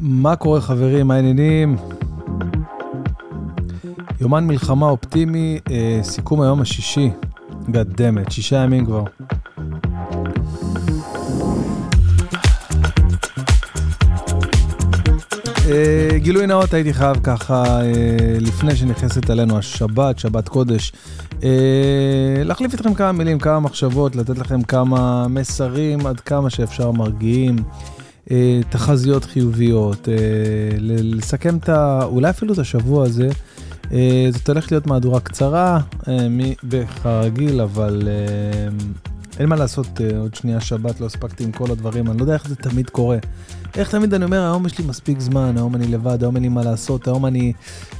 [0.00, 1.76] מה קורה חברים, מה העניינים?
[4.20, 7.10] יומן מלחמה אופטימי, אה, סיכום היום השישי.
[7.70, 9.04] גדמת, שישה ימים כבר.
[15.70, 17.86] אה, גילוי נאות הייתי חייב ככה, אה,
[18.40, 20.92] לפני שנכנסת עלינו השבת, שבת קודש,
[21.42, 21.48] אה,
[22.44, 27.56] להחליף איתכם כמה מילים, כמה מחשבות, לתת לכם כמה מסרים, עד כמה שאפשר מרגיעים.
[28.30, 30.14] אה, תחזיות חיוביות, אה,
[30.80, 32.04] לסכם את ה...
[32.04, 33.28] אולי אפילו את השבוע הזה.
[33.92, 35.80] אה, זאת הולכת להיות מהדורה קצרה,
[37.02, 38.08] כרגיל, אבל
[39.38, 42.48] אין מה לעשות, עוד שנייה שבת, לא הספקתי עם כל הדברים, אני לא יודע איך
[42.48, 43.18] זה תמיד קורה.
[43.76, 46.48] איך תמיד אני אומר, היום יש לי מספיק זמן, היום אני לבד, היום אין לי
[46.48, 47.52] מה לעשות, היום אני...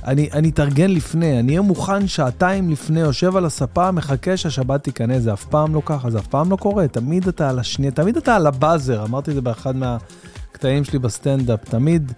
[0.07, 5.23] אני, אני אתארגן לפני, אני אהיה מוכן שעתיים לפני, יושב על הספה, מחכה שהשבת תיכנס,
[5.23, 8.17] זה אף פעם לא ככה, זה אף פעם לא קורה, תמיד אתה על השנייה, תמיד
[8.17, 12.13] אתה על הבאזר, אמרתי את זה באחד מהקטעים שלי בסטנדאפ, תמיד...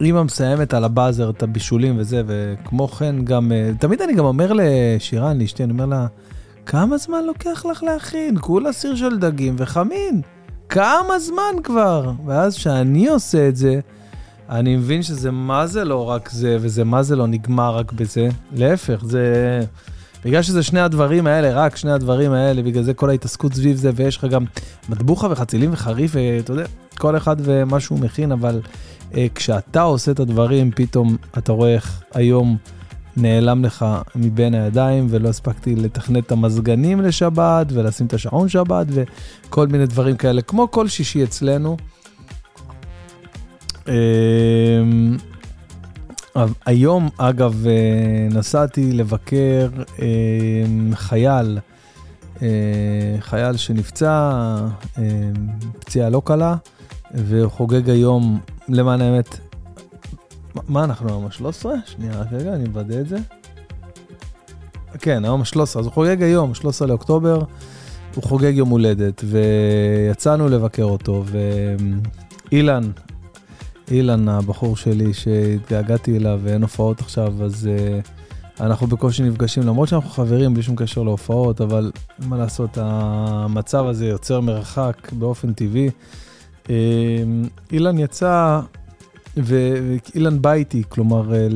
[0.00, 4.52] אימא מסיימת על הבאזר את הבישולים וזה, וכמו כן גם, אה, תמיד אני גם אומר
[4.54, 6.06] לשירן, לאשתי, אני אומר לה,
[6.70, 8.36] כמה זמן לוקח לך להכין?
[8.40, 10.20] כולה סיר של דגים וחמין.
[10.68, 12.12] כמה זמן כבר?
[12.26, 13.80] ואז כשאני עושה את זה,
[14.50, 18.28] אני מבין שזה מה זה לא רק זה, וזה מה זה לא נגמר רק בזה.
[18.52, 19.60] להפך, זה...
[20.24, 23.90] בגלל שזה שני הדברים האלה, רק שני הדברים האלה, בגלל זה כל ההתעסקות סביב זה,
[23.94, 24.44] ויש לך גם
[24.88, 26.66] מטבוחה וחצילים וחריף, ואתה יודע,
[26.98, 28.60] כל אחד ומה שהוא מכין, אבל
[29.14, 32.56] אה, כשאתה עושה את הדברים, פתאום אתה רואה איך היום
[33.18, 39.66] נעלם לך מבין הידיים, ולא הספקתי לתכנת את המזגנים לשבת, ולשים את השעון שבת, וכל
[39.66, 41.76] מיני דברים כאלה, כמו כל שישי אצלנו.
[43.88, 45.16] אמ,
[46.66, 51.58] היום, אגב, אה, נסעתי לבקר אמ, חייל,
[52.42, 52.48] אה,
[53.20, 54.56] חייל שנפצע,
[54.98, 55.02] אמ,
[55.78, 56.56] פציעה לא קלה,
[57.14, 59.47] וחוגג היום, למען האמת,
[60.68, 61.66] מה אנחנו היום, ה-13?
[61.86, 63.16] שנייה, רק רגע, אני מוודא את זה.
[64.98, 67.42] כן, היום ה-13, אז הוא חוגג היום, 13 לאוקטובר,
[68.14, 71.24] הוא חוגג יום הולדת, ויצאנו לבקר אותו,
[72.50, 72.90] ואילן,
[73.90, 78.08] אילן, הבחור שלי שהתגעגעתי אליו ואין הופעות עכשיו, אז uh,
[78.60, 84.06] אנחנו בקושי נפגשים, למרות שאנחנו חברים בלי שום קשר להופעות, אבל מה לעשות, המצב הזה
[84.06, 85.90] יוצר מרחק באופן טבעי.
[86.64, 86.70] Uh,
[87.72, 88.60] אילן יצא
[89.44, 91.46] ואילן בא איתי, כלומר, אה,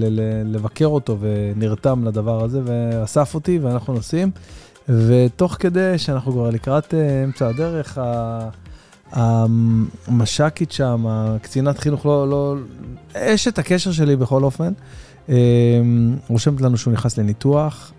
[0.44, 4.30] לבקר אותו ונרתם לדבר הזה, ואסף אותי ואנחנו נוסעים.
[4.88, 7.98] ותוך כדי שאנחנו כבר לקראת אה, אמצע הדרך,
[9.12, 12.54] המש"קית שם, הקצינת חינוך, לא, לא,
[13.14, 14.72] אשת הקשר שלי בכל אופן,
[15.28, 15.34] אה,
[16.28, 17.92] רושמת לנו שהוא נכנס לניתוח.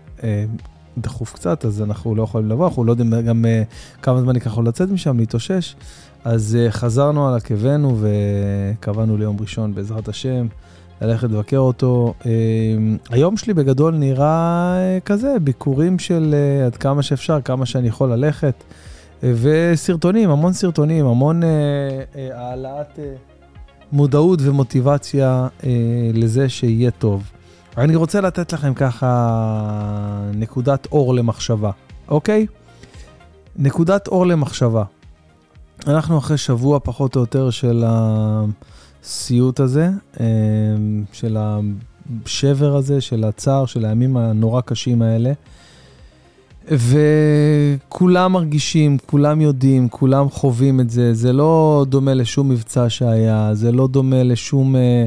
[0.98, 3.44] דחוף קצת, אז אנחנו לא יכולים לבוא, אנחנו לא יודעים גם
[4.02, 5.74] כמה זמן ייקח לו לצאת משם, להתאושש.
[6.24, 10.46] אז uh, חזרנו על עקבנו וקבענו ליום ראשון בעזרת השם
[11.00, 12.14] ללכת לבקר אותו.
[12.20, 12.24] Uh,
[13.10, 18.12] היום שלי בגדול נראה uh, כזה, ביקורים של uh, עד כמה שאפשר, כמה שאני יכול
[18.12, 18.64] ללכת,
[19.22, 21.42] וסרטונים, המון סרטונים, המון
[22.34, 22.98] העלאת
[23.92, 25.48] מודעות ומוטיבציה
[26.14, 27.30] לזה שיהיה טוב.
[27.78, 29.40] אני רוצה לתת לכם ככה
[30.34, 31.70] נקודת אור למחשבה,
[32.08, 32.46] אוקיי?
[33.56, 34.84] נקודת אור למחשבה.
[35.86, 39.90] אנחנו אחרי שבוע פחות או יותר של הסיוט הזה,
[40.20, 40.26] אה,
[41.12, 45.32] של השבר הזה, של הצער, של הימים הנורא קשים האלה.
[46.68, 51.14] וכולם מרגישים, כולם יודעים, כולם חווים את זה.
[51.14, 55.06] זה לא דומה לשום מבצע שהיה, זה לא דומה לשום אה,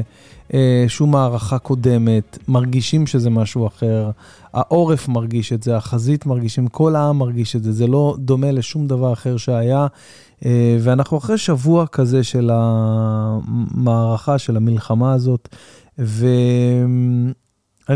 [0.54, 2.38] אה, שום הערכה קודמת.
[2.48, 4.10] מרגישים שזה משהו אחר.
[4.52, 7.72] העורף מרגיש את זה, החזית מרגישים, כל העם מרגיש את זה.
[7.72, 9.86] זה לא דומה לשום דבר אחר שהיה.
[10.44, 15.48] אה, ואנחנו אחרי שבוע כזה של המערכה, של המלחמה הזאת,
[15.98, 17.32] ואני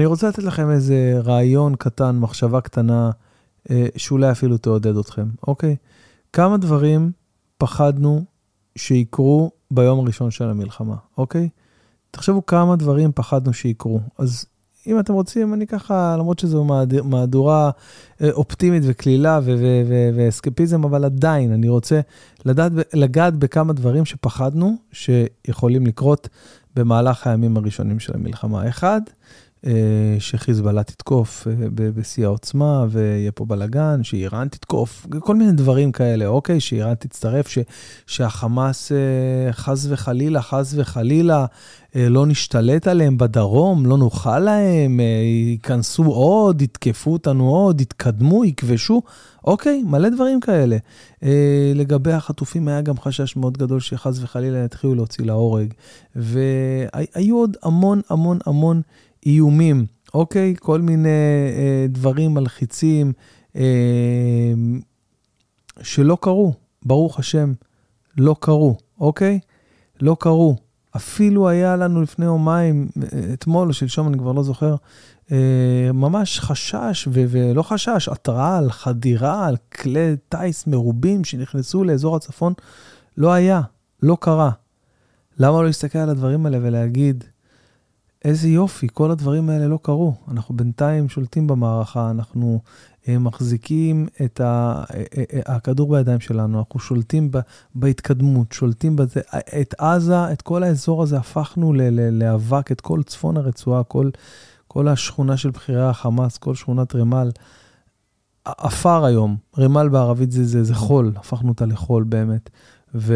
[0.04, 3.10] רוצה לתת לכם איזה רעיון קטן, מחשבה קטנה,
[3.70, 5.76] אה, שאולי אפילו תעודד אתכם, אוקיי?
[6.32, 7.12] כמה דברים
[7.58, 8.25] פחדנו
[8.76, 11.49] שיקרו ביום הראשון של המלחמה, אוקיי?
[12.11, 14.00] תחשבו כמה דברים פחדנו שיקרו.
[14.19, 14.46] אז
[14.87, 16.67] אם אתם רוצים, אני ככה, למרות שזו
[17.05, 17.70] מהדורה
[18.23, 19.40] אה, אופטימית וקלילה
[20.14, 22.00] ואסקפיזם, אבל עדיין, אני רוצה
[22.44, 26.29] לדעת, לגעת בכמה דברים שפחדנו שיכולים לקרות
[26.76, 28.69] במהלך הימים הראשונים של המלחמה.
[28.69, 29.00] אחד,
[30.19, 36.61] שחיזבאללה תתקוף אה, בשיא העוצמה ויהיה פה בלאגן, שאיראן תתקוף, כל מיני דברים כאלה, אוקיי?
[36.61, 37.59] שאיראן תצטרף, ש,
[38.06, 41.47] שהחמאס אה, חס וחלילה, חס וחלילה,
[41.94, 45.00] לא נשתלט עליהם בדרום, לא נוכל להם,
[45.50, 49.03] ייכנסו עוד, יתקפו אותנו עוד, יתקדמו, יכבשו,
[49.44, 49.82] אוקיי?
[49.87, 50.76] מלא דברים כאלה.
[51.75, 55.73] לגבי החטופים היה גם חשש מאוד גדול שחס וחלילה יתחילו להוציא להורג,
[56.17, 58.82] והיו עוד המון המון המון...
[59.26, 60.54] איומים, אוקיי?
[60.58, 61.08] כל מיני
[61.56, 63.12] אה, דברים מלחיצים
[63.56, 64.52] אה,
[65.82, 66.54] שלא קרו,
[66.84, 67.52] ברוך השם,
[68.16, 69.40] לא קרו, אוקיי?
[70.00, 70.56] לא קרו.
[70.96, 74.74] אפילו היה לנו לפני יומיים, אה, אתמול או שלשום, אני כבר לא זוכר,
[75.32, 82.16] אה, ממש חשש, ו- ולא חשש, התראה על חדירה, על כלי טיס מרובים שנכנסו לאזור
[82.16, 82.52] הצפון,
[83.16, 83.60] לא היה,
[84.02, 84.50] לא קרה.
[85.38, 87.24] למה לא להסתכל על הדברים האלה ולהגיד,
[88.24, 90.14] איזה יופי, כל הדברים האלה לא קרו.
[90.28, 92.60] אנחנו בינתיים שולטים במערכה, אנחנו
[93.08, 97.38] אה, מחזיקים את ה, אה, אה, הכדור בידיים שלנו, אנחנו שולטים ב,
[97.74, 99.20] בהתקדמות, שולטים בזה.
[99.60, 101.72] את עזה, את כל האזור הזה הפכנו
[102.12, 104.10] לאבק, את כל צפון הרצועה, כל,
[104.69, 107.30] כל השכונה של בכירי החמאס, כל שכונת רמאל.
[108.44, 112.50] עפר היום, רמאל בערבית זה, זה, זה חול, הפכנו אותה לחול באמת.
[112.94, 113.14] ו...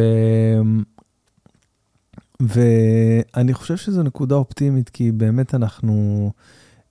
[2.40, 6.30] ואני חושב שזו נקודה אופטימית, כי באמת אנחנו,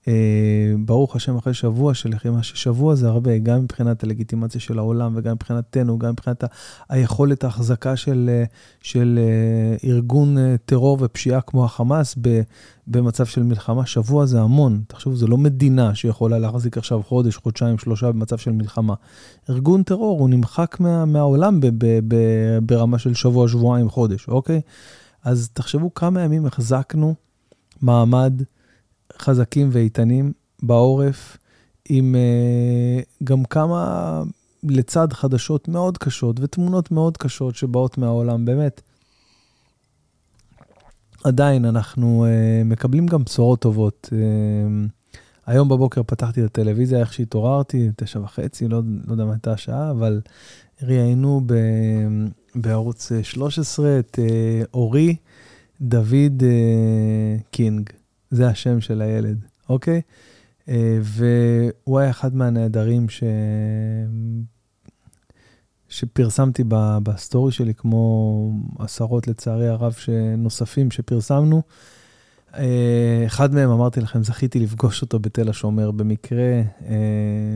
[0.07, 5.13] אה, ברוך השם, אחרי שבוע של לחימה, ששבוע זה הרבה, גם מבחינת הלגיטימציה של העולם
[5.15, 6.43] וגם מבחינתנו, גם מבחינת
[6.89, 8.43] היכולת ההחזקה של, אה,
[8.81, 12.41] של אה, ארגון אה, טרור ופשיעה כמו החמאס ב,
[12.87, 14.81] במצב של מלחמה, שבוע זה המון.
[14.87, 18.93] תחשבו, זו לא מדינה שיכולה להחזיק עכשיו חודש, חודשיים, שלושה במצב של מלחמה.
[19.49, 22.15] ארגון טרור, הוא נמחק מה, מהעולם ב, ב, ב,
[22.61, 24.61] ברמה של שבוע, שבועיים, חודש, אוקיי?
[25.25, 27.15] אז תחשבו כמה ימים החזקנו
[27.81, 28.41] מעמד
[29.19, 30.31] חזקים ואיתנים
[30.63, 31.37] בעורף,
[31.89, 34.23] עם uh, גם כמה,
[34.63, 38.81] לצד חדשות מאוד קשות ותמונות מאוד קשות שבאות מהעולם, באמת.
[41.23, 44.09] עדיין אנחנו uh, מקבלים גם בשורות טובות.
[44.11, 49.51] Uh, היום בבוקר פתחתי את הטלוויזיה, איך שהתעוררתי, תשע וחצי, לא, לא יודע מה הייתה
[49.51, 50.21] השעה, אבל
[50.81, 51.53] ראיינו ב...
[52.55, 55.15] בערוץ 13 אה, את אה, אורי
[55.81, 57.89] דוד אה, קינג,
[58.31, 60.01] זה השם של הילד, אוקיי?
[61.01, 63.23] והוא היה אחד מהנעדרים ש...
[65.89, 66.63] שפרסמתי
[67.03, 69.95] בסטורי שלי, כמו עשרות לצערי הרב
[70.37, 71.61] נוספים שפרסמנו.
[73.25, 76.61] אחד מהם, אמרתי לכם, זכיתי לפגוש אותו בתל השומר במקרה,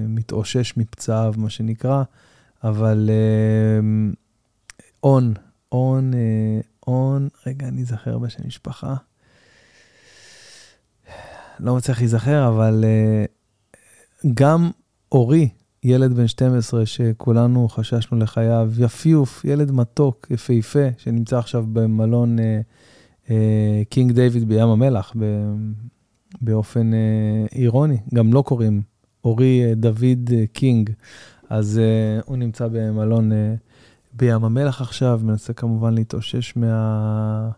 [0.08, 2.04] מתאושש מפצעיו, מה שנקרא,
[2.64, 3.10] אבל
[5.04, 5.34] און,
[5.72, 8.96] און, אה, און, רגע, אני אזכר בשם משפחה.
[11.60, 13.26] לא מצליח להיזכר, אבל אה,
[14.34, 14.70] גם
[15.12, 15.50] אורי,
[15.84, 22.38] ילד בן 12, שכולנו חששנו לחייו, יפיוף, ילד מתוק, יפהפה, שנמצא עכשיו במלון
[23.30, 25.16] אה, קינג דיוויד בים המלח,
[26.42, 26.92] באופן
[27.52, 28.82] אירוני, גם לא קוראים
[29.24, 30.90] אורי דוד קינג,
[31.50, 31.82] אז
[32.26, 33.56] הוא נמצא במלון אה,
[34.14, 37.50] בים המלח עכשיו, מנסה כמובן להתאושש מה...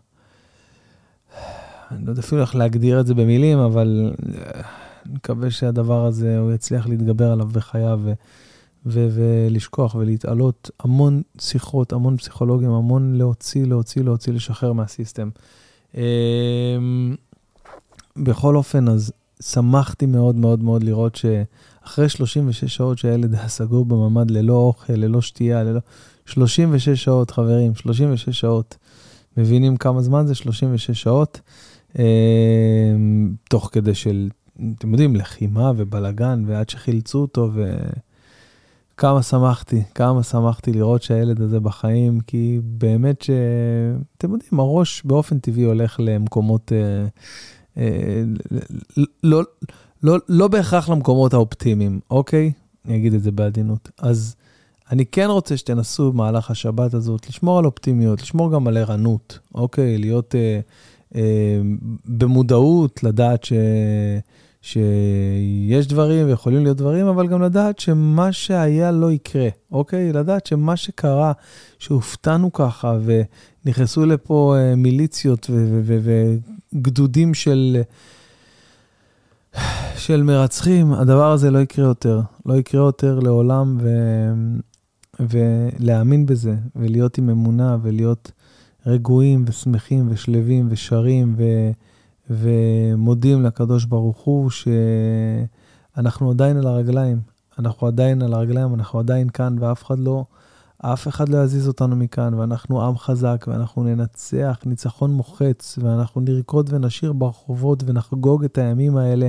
[1.90, 4.60] אני לא יודע אפילו איך להגדיר את זה במילים, אבל אה,
[5.06, 8.12] אני מקווה שהדבר הזה, הוא יצליח להתגבר עליו בחייו ו...
[8.86, 15.28] ו- ולשכוח ולהתעלות המון שיחות, המון פסיכולוגים, המון להוציא, להוציא, להוציא, לשחרר מהסיסטם.
[15.94, 17.16] אמ,
[18.16, 19.12] בכל אופן, אז
[19.42, 25.20] שמחתי מאוד מאוד מאוד לראות שאחרי 36 שעות שהילד היה סגור בממ"ד ללא אוכל, ללא
[25.20, 25.80] שתייה, ללא...
[26.26, 28.76] 36 שעות, חברים, 36 שעות.
[29.36, 30.34] מבינים כמה זמן זה?
[30.34, 31.40] 36 שעות.
[31.98, 32.04] אה,
[33.48, 34.28] תוך כדי של,
[34.78, 37.50] אתם יודעים, לחימה ובלאגן, ועד שחילצו אותו,
[38.94, 43.30] וכמה שמחתי, כמה שמחתי לראות שהילד הזה בחיים, כי באמת ש...
[44.18, 46.72] אתם יודעים, הראש באופן טבעי הולך למקומות...
[46.72, 47.06] אה,
[47.76, 48.22] אה,
[49.22, 49.42] לא,
[50.02, 52.52] לא, לא בהכרח למקומות האופטימיים, אוקיי?
[52.84, 53.90] אני אגיד את זה בעדינות.
[53.98, 54.36] אז
[54.92, 59.98] אני כן רוצה שתנסו במהלך השבת הזאת לשמור על אופטימיות, לשמור גם על ערנות, אוקיי?
[59.98, 60.60] להיות אה,
[61.14, 61.60] אה,
[62.06, 63.52] במודעות, לדעת ש,
[64.62, 70.12] שיש דברים ויכולים להיות דברים, אבל גם לדעת שמה שהיה לא יקרה, אוקיי?
[70.12, 71.32] לדעת שמה שקרה,
[71.78, 72.96] שהופתענו ככה
[73.64, 75.50] ונכנסו לפה אה, מיליציות
[76.74, 77.82] וגדודים של...
[79.96, 82.20] של מרצחים, הדבר הזה לא יקרה יותר.
[82.46, 83.88] לא יקרה יותר לעולם, ו...
[85.28, 88.32] ולהאמין בזה, ולהיות עם אמונה, ולהיות
[88.86, 91.44] רגועים ושמחים ושלווים ושרים, ו,
[92.30, 97.20] ומודים לקדוש ברוך הוא שאנחנו עדיין על הרגליים.
[97.58, 100.24] אנחנו עדיין על הרגליים, אנחנו עדיין כאן, ואף אחד לא,
[100.78, 106.70] אף אחד לא יזיז אותנו מכאן, ואנחנו עם חזק, ואנחנו ננצח ניצחון מוחץ, ואנחנו נרקוד
[106.72, 109.28] ונשיר ברחובות ונחגוג את הימים האלה.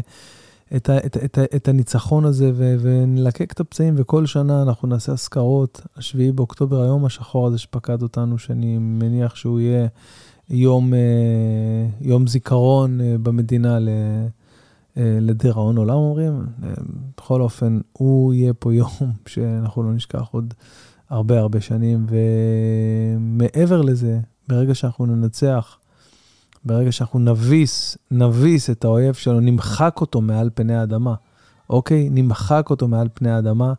[0.76, 5.82] את, את, את, את הניצחון הזה ו, ונלקק את הפצעים, וכל שנה אנחנו נעשה אזכרות.
[5.98, 9.88] השביעי באוקטובר, היום השחור הזה שפקד אותנו, שאני מניח שהוא יהיה
[10.50, 11.00] יום, אה,
[12.02, 16.46] יום זיכרון אה, במדינה אה, לדיראון עולם, אומרים.
[17.18, 18.92] בכל אופן, הוא יהיה פה יום
[19.26, 20.54] שאנחנו לא נשכח עוד
[21.10, 25.78] הרבה הרבה שנים, ומעבר לזה, ברגע שאנחנו ננצח,
[26.66, 31.14] ברגע שאנחנו נביס, נביס את האויב שלנו, נמחק אותו מעל פני האדמה,
[31.70, 32.10] אוקיי?
[32.12, 33.74] נמחק אותו מעל פני האדמה,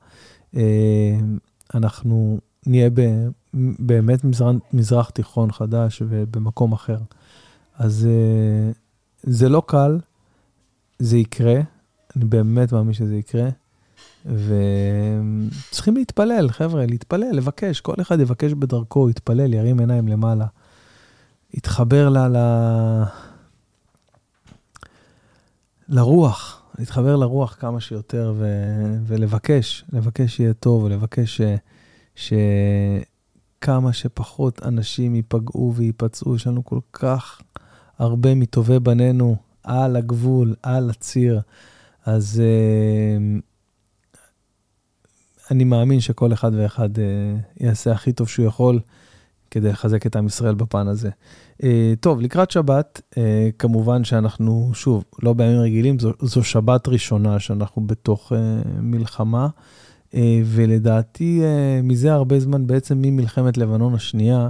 [0.56, 1.16] אה,
[1.74, 3.00] אנחנו נהיה ב,
[3.78, 6.98] באמת מזרח, מזרח תיכון חדש ובמקום אחר.
[7.78, 8.72] אז אה,
[9.22, 9.98] זה לא קל,
[10.98, 11.60] זה יקרה,
[12.16, 13.48] אני באמת מאמין שזה יקרה.
[14.26, 20.46] וצריכים להתפלל, חבר'ה, להתפלל, לבקש, כל אחד יבקש בדרכו, יתפלל, ירים עיניים למעלה.
[21.54, 22.18] להתחבר ל...
[22.18, 22.38] ל...
[25.88, 28.46] לרוח, להתחבר לרוח כמה שיותר ו...
[29.06, 31.40] ולבקש, לבקש שיהיה טוב ולבקש
[32.14, 32.32] ש...
[33.92, 36.36] שפחות אנשים ייפגעו וייפצעו.
[36.36, 37.40] יש לנו כל כך
[37.98, 41.40] הרבה מטובי בנינו על הגבול, על הציר.
[42.04, 43.42] אז uh,
[45.50, 47.00] אני מאמין שכל אחד ואחד uh,
[47.64, 48.80] יעשה הכי טוב שהוא יכול
[49.54, 51.10] כדי לחזק את עם ישראל בפן הזה.
[51.62, 51.64] Uh,
[52.00, 53.16] טוב, לקראת שבת, uh,
[53.58, 58.36] כמובן שאנחנו, שוב, לא בימים רגילים, זו, זו שבת ראשונה שאנחנו בתוך uh,
[58.80, 59.48] מלחמה,
[60.44, 61.42] ולדעתי
[61.82, 64.48] מזה הרבה זמן, בעצם ממלחמת לבנון השנייה,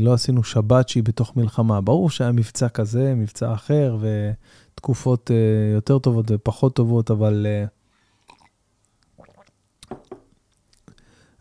[0.00, 1.80] לא עשינו שבת שהיא בתוך מלחמה.
[1.80, 3.96] ברור שהיה מבצע כזה, מבצע אחר,
[4.74, 5.30] ותקופות
[5.74, 7.46] יותר טובות ופחות טובות, אבל...
[7.46, 7.75] Uh,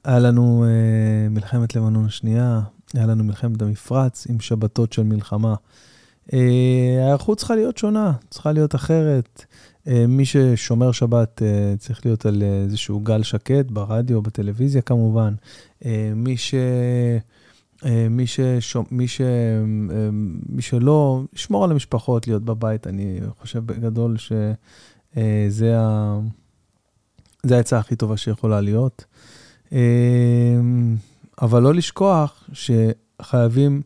[0.06, 2.62] היה לנו uh, מלחמת לבנון השנייה,
[2.94, 5.56] היה לנו מלחמת המפרץ עם שבתות של מלחמה.
[6.28, 6.36] Uh,
[7.00, 9.46] ההיערכות צריכה להיות שונה, צריכה להיות אחרת.
[9.86, 15.34] Uh, מי ששומר שבת uh, צריך להיות על איזשהו גל שקט ברדיו, בטלוויזיה כמובן.
[15.82, 15.86] Uh,
[16.16, 16.56] מי ש...
[18.10, 18.86] מי, ששומ...
[18.92, 19.22] מי, ש...
[20.50, 26.20] מי שלא, לשמור על המשפחות, להיות בבית, אני חושב בגדול שזה ה...
[27.52, 29.06] העצה הכי טובה שיכולה להיות.
[29.76, 30.96] אמ,
[31.42, 33.82] אבל לא לשכוח שחייבים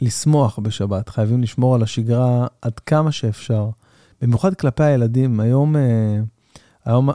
[0.00, 3.70] לשמוח בשבת, חייבים לשמור על השגרה עד כמה שאפשר,
[4.22, 5.40] במיוחד כלפי הילדים.
[5.40, 6.20] היום, אה,
[6.84, 7.10] היום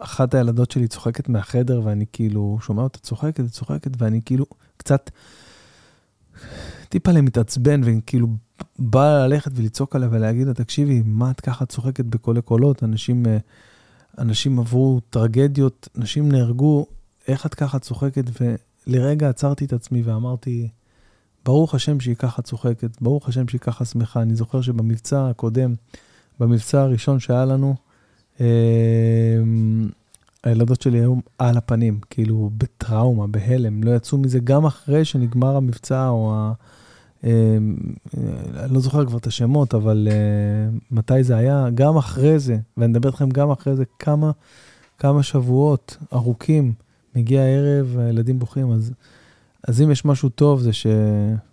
[0.00, 5.10] אחת הילדות שלי צוחקת מהחדר, ואני כאילו שומע אותה צוחקת וצוחקת, ואני כאילו קצת
[6.88, 8.28] טיפה מתעצבן, וכאילו
[8.78, 12.82] בא ללכת ולצעוק עליה ולהגיד לה, תקשיבי, מה את ככה צוחקת בקולי קולות?
[12.84, 13.26] אנשים...
[13.26, 13.38] אה,
[14.18, 16.86] אנשים עברו טרגדיות, אנשים נהרגו,
[17.28, 18.24] איך את ככה צוחקת?
[18.86, 20.68] ולרגע עצרתי את עצמי ואמרתי,
[21.44, 24.22] ברוך השם שהיא ככה צוחקת, ברוך השם שהיא ככה שמחה.
[24.22, 25.74] אני זוכר שבמבצע הקודם,
[26.40, 27.74] במבצע הראשון שהיה לנו,
[28.40, 28.46] אה,
[30.44, 36.08] הילדות שלי היו על הפנים, כאילו בטראומה, בהלם, לא יצאו מזה גם אחרי שנגמר המבצע
[36.08, 36.52] או ה...
[37.24, 37.76] אמ,
[38.56, 42.90] אני לא זוכר כבר את השמות, אבל uh, מתי זה היה, גם אחרי זה, ואני
[42.90, 44.30] מדבר איתכם גם אחרי זה, כמה,
[44.98, 46.72] כמה שבועות ארוכים,
[47.14, 48.92] מגיע הערב, הילדים בוכים, אז,
[49.68, 50.86] אז אם יש משהו טוב זה ש,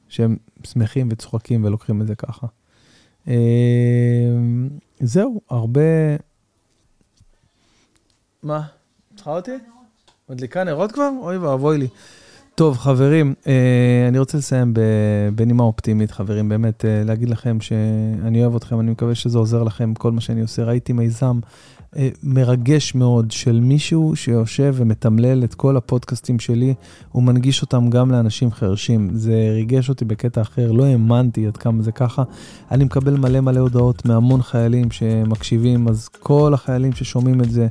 [0.09, 2.47] שהם שמחים וצוחקים ולוקחים את זה ככה.
[3.25, 3.29] Uh,
[4.99, 5.81] זהו, הרבה...
[8.43, 8.61] מה?
[9.15, 9.51] צריכה אותי?
[10.29, 11.09] מדליקה נרות כבר?
[11.21, 11.87] אוי ואבוי לי.
[12.55, 14.73] טוב, חברים, אה, אני רוצה לסיים
[15.35, 19.93] בנימה אופטימית, חברים, באמת, אה, להגיד לכם שאני אוהב אתכם, אני מקווה שזה עוזר לכם,
[19.93, 20.63] כל מה שאני עושה.
[20.63, 21.39] ראיתי מיזם
[21.95, 26.73] אה, מרגש מאוד של מישהו שיושב ומתמלל את כל הפודקאסטים שלי,
[27.11, 29.09] הוא מנגיש אותם גם לאנשים חרשים.
[29.13, 32.23] זה ריגש אותי בקטע אחר, לא האמנתי עד כמה זה ככה.
[32.71, 37.67] אני מקבל מלא מלא הודעות מהמון חיילים שמקשיבים, אז כל החיילים ששומעים את זה,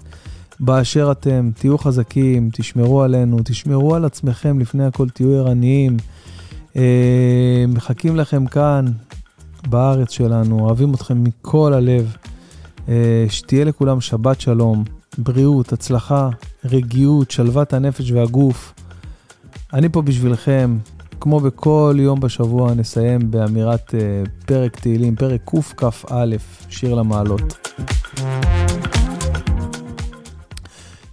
[0.61, 5.97] באשר אתם, תהיו חזקים, תשמרו עלינו, תשמרו על עצמכם, לפני הכל תהיו ערניים.
[6.77, 8.85] אה, מחכים לכם כאן,
[9.69, 12.17] בארץ שלנו, אוהבים אתכם מכל הלב.
[12.89, 14.85] אה, שתהיה לכולם שבת שלום,
[15.19, 16.29] בריאות, הצלחה,
[16.65, 18.75] רגיעות, שלוות הנפש והגוף.
[19.73, 20.79] אני פה בשבילכם,
[21.21, 24.01] כמו בכל יום בשבוע, נסיים באמירת אה,
[24.47, 25.41] פרק תהילים, פרק
[25.77, 26.27] קכ"א,
[26.69, 27.69] שיר למעלות.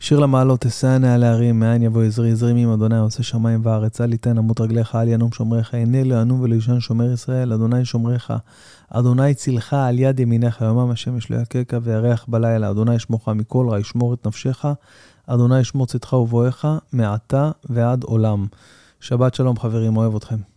[0.03, 4.13] שיר למעלות, תשאנה על ההרים, מאין יבוא עזרי, עזרי מים אדוני עושה שמיים וארץ, אל
[4.13, 8.34] יתן עמוד רגליך, אל ינום שומריך, הנה לא ינום ולא ישן שומר ישראל, אדוני שומריך,
[8.89, 13.79] אדוני צילך על יד ימינך, יומם השמש לא יככה וירח בלילה, אדוני ישמורך מכל רע,
[13.79, 14.65] ישמור את נפשך,
[15.27, 18.48] אדוני ישמור צאתך ובואך, מעתה ועד עולם.
[19.00, 20.50] שבת שלום חברים, אוהב אתכם.